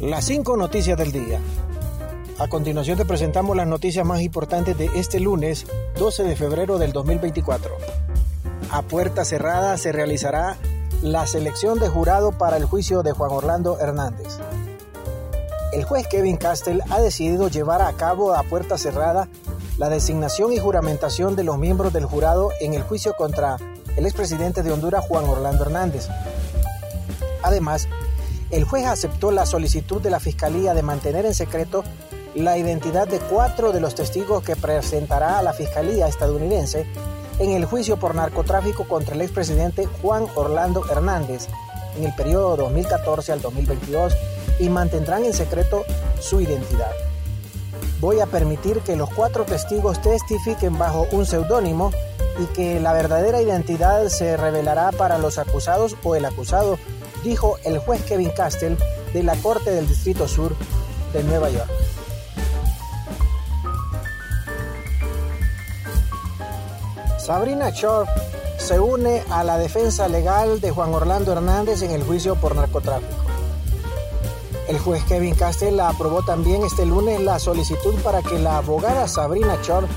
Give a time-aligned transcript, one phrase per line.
[0.00, 1.40] Las cinco noticias del día.
[2.38, 5.64] A continuación te presentamos las noticias más importantes de este lunes
[5.98, 7.74] 12 de febrero del 2024.
[8.70, 10.58] A puerta cerrada se realizará
[11.00, 14.38] la selección de jurado para el juicio de Juan Orlando Hernández.
[15.72, 19.30] El juez Kevin Castell ha decidido llevar a cabo a puerta cerrada
[19.78, 23.56] la designación y juramentación de los miembros del jurado en el juicio contra
[23.96, 26.08] el expresidente de Honduras Juan Orlando Hernández.
[27.42, 27.88] Además,
[28.50, 31.84] el juez aceptó la solicitud de la Fiscalía de mantener en secreto
[32.34, 36.86] la identidad de cuatro de los testigos que presentará a la Fiscalía estadounidense
[37.38, 41.48] en el juicio por narcotráfico contra el expresidente Juan Orlando Hernández
[41.96, 44.14] en el periodo 2014 al 2022
[44.58, 45.84] y mantendrán en secreto
[46.20, 46.92] su identidad.
[48.00, 51.90] Voy a permitir que los cuatro testigos testifiquen bajo un seudónimo
[52.38, 56.78] y que la verdadera identidad se revelará para los acusados o el acusado,
[57.26, 58.78] dijo el juez Kevin Castell
[59.12, 60.54] de la Corte del Distrito Sur
[61.12, 61.68] de Nueva York.
[67.18, 68.08] Sabrina Shore
[68.58, 73.24] se une a la defensa legal de Juan Orlando Hernández en el juicio por narcotráfico.
[74.68, 79.58] El juez Kevin Castell aprobó también este lunes la solicitud para que la abogada Sabrina
[79.62, 79.88] Shore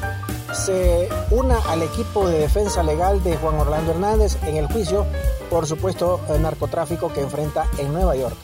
[0.54, 5.06] se una al equipo de defensa legal de Juan Orlando Hernández en el juicio
[5.50, 8.36] por supuesto narcotráfico que enfrenta en Nueva York.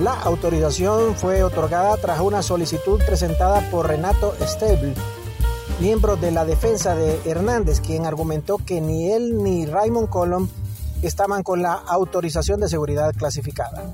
[0.00, 4.94] La autorización fue otorgada tras una solicitud presentada por Renato Stable,
[5.80, 10.48] miembro de la defensa de Hernández, quien argumentó que ni él ni Raymond Colom
[11.02, 13.84] estaban con la autorización de seguridad clasificada.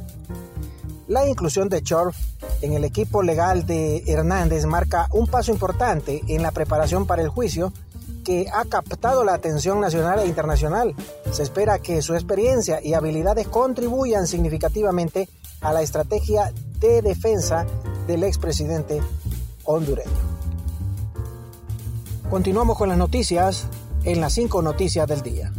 [1.08, 2.16] La inclusión de Chorf
[2.60, 7.28] en el equipo legal de Hernández marca un paso importante en la preparación para el
[7.28, 7.72] juicio
[8.24, 10.94] que ha captado la atención nacional e internacional.
[11.32, 15.28] Se espera que su experiencia y habilidades contribuyan significativamente
[15.60, 17.66] a la estrategia de defensa
[18.06, 19.00] del expresidente
[19.64, 20.10] hondureño.
[22.30, 23.66] Continuamos con las noticias
[24.04, 25.52] en las cinco noticias del día.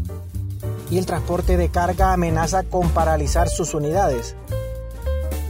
[0.89, 4.35] Y el transporte de carga amenaza con paralizar sus unidades.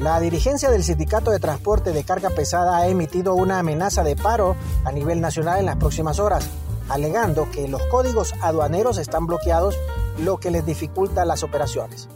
[0.03, 4.57] La dirigencia del Sindicato de Transporte de Carga Pesada ha emitido una amenaza de paro
[4.83, 6.49] a nivel nacional en las próximas horas,
[6.89, 9.77] alegando que los códigos aduaneros están bloqueados,
[10.17, 12.09] lo que les dificulta las operaciones.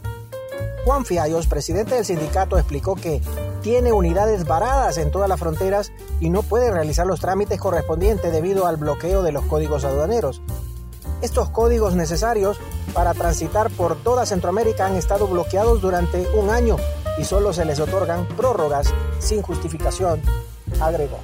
[0.84, 3.22] Juan Fiallos, presidente del sindicato, explicó que
[3.62, 8.66] tiene unidades varadas en todas las fronteras y no puede realizar los trámites correspondientes debido
[8.66, 10.42] al bloqueo de los códigos aduaneros.
[11.22, 12.60] Estos códigos necesarios
[12.92, 16.76] para transitar por toda Centroamérica han estado bloqueados durante un año
[17.18, 20.22] y solo se les otorgan prórrogas sin justificación,
[20.80, 21.18] agregó.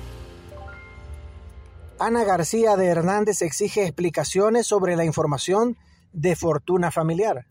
[1.99, 5.77] Ana García de Hernández exige explicaciones sobre la información
[6.13, 7.47] de fortuna familiar.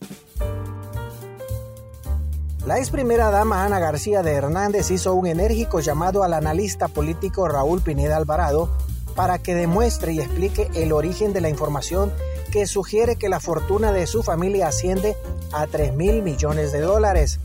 [2.66, 7.46] La ex primera dama Ana García de Hernández hizo un enérgico llamado al analista político
[7.46, 8.70] Raúl Pineda Alvarado
[9.14, 12.12] para que demuestre y explique el origen de la información
[12.54, 15.16] que sugiere que la fortuna de su familia asciende
[15.50, 17.40] a 3 mil millones de dólares,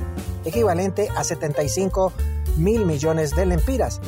[0.45, 2.13] equivalente a 75
[2.57, 4.01] mil millones de lempiras.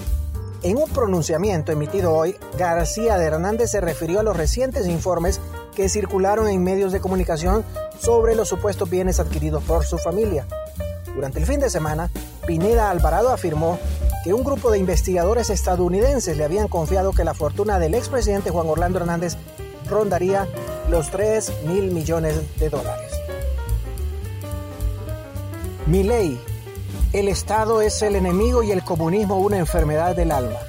[0.62, 5.42] En un pronunciamiento emitido hoy, García de Hernández se refirió a los recientes informes
[5.76, 7.66] que circularon en medios de comunicación
[8.00, 10.46] sobre los supuestos bienes adquiridos por su familia.
[11.16, 12.12] Durante el fin de semana,
[12.46, 13.80] Pineda Alvarado afirmó
[14.24, 18.68] que un grupo de investigadores estadounidenses le habían confiado que la fortuna del expresidente Juan
[18.68, 19.36] Orlando Hernández
[19.90, 20.48] rondaría
[20.92, 23.14] los 3 mil millones de dólares.
[25.88, 26.38] Mi ley,
[27.14, 30.60] el Estado es el enemigo y el comunismo una enfermedad del alma.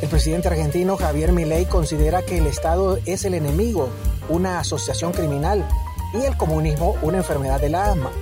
[0.00, 3.88] El presidente argentino Javier Milei considera que el Estado es el enemigo,
[4.28, 5.68] una asociación criminal,
[6.14, 8.12] y el comunismo una enfermedad del alma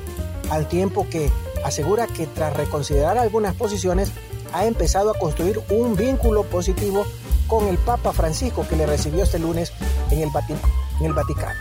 [0.51, 1.31] al tiempo que
[1.65, 4.11] asegura que tras reconsiderar algunas posiciones
[4.55, 7.05] ha empezado a construir un vínculo positivo
[7.49, 9.73] con el Papa Francisco que le recibió este lunes
[10.11, 10.31] en el,
[11.13, 11.59] Vaticano.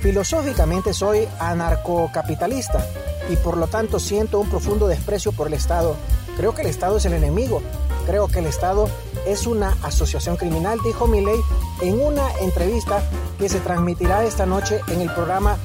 [0.00, 2.84] Filosóficamente soy anarcocapitalista
[3.30, 5.96] y por lo tanto siento un profundo desprecio por el Estado.
[6.36, 7.62] Creo que el Estado es el enemigo.
[8.04, 8.88] Creo que el Estado
[9.26, 11.40] es una asociación criminal, dijo Milley
[11.80, 13.02] en una entrevista
[13.38, 15.56] que se transmitirá esta noche en el programa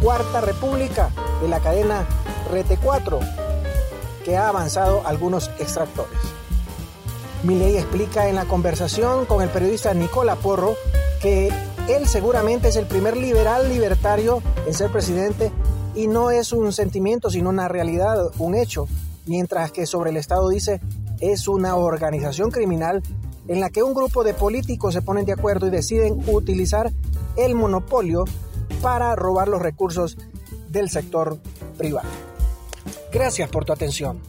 [0.00, 1.10] Cuarta República
[1.40, 2.06] de la cadena
[2.50, 3.18] Rete 4,
[4.24, 6.18] que ha avanzado algunos extractores.
[7.44, 10.74] Milei explica en la conversación con el periodista Nicola Porro
[11.22, 11.52] que
[11.88, 15.52] él seguramente es el primer liberal libertario en ser presidente
[15.94, 18.88] y no es un sentimiento sino una realidad, un hecho,
[19.26, 20.80] mientras que sobre el Estado dice
[21.20, 23.02] es una organización criminal
[23.46, 26.92] en la que un grupo de políticos se ponen de acuerdo y deciden utilizar
[27.36, 28.24] el monopolio
[28.82, 30.18] para robar los recursos
[30.70, 31.38] del sector
[31.76, 32.08] privado.
[33.12, 34.20] Gracias por tu atención.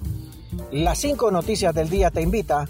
[0.71, 2.69] Las cinco noticias del día te invita